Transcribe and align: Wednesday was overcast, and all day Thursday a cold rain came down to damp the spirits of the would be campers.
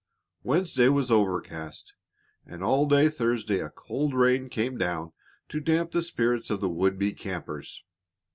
Wednesday 0.41 0.87
was 0.89 1.11
overcast, 1.11 1.93
and 2.43 2.63
all 2.63 2.87
day 2.87 3.07
Thursday 3.07 3.59
a 3.59 3.69
cold 3.69 4.15
rain 4.15 4.49
came 4.49 4.75
down 4.79 5.13
to 5.49 5.59
damp 5.59 5.91
the 5.91 6.01
spirits 6.01 6.49
of 6.49 6.59
the 6.59 6.69
would 6.69 6.97
be 6.97 7.13
campers. 7.13 7.83